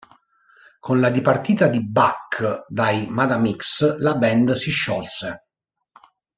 Con 0.79 0.99
la 0.99 1.11
dipartita 1.11 1.67
di 1.67 1.79
Bach 1.87 2.65
dai 2.67 3.05
Madam 3.07 3.55
X, 3.55 3.97
la 3.99 4.15
band 4.15 4.53
si 4.53 4.71
sciolse. 4.71 5.43